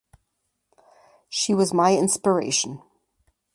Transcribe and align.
She 1.29 1.53
was 1.53 1.75
my 1.75 1.95
inspiration. 1.95 2.81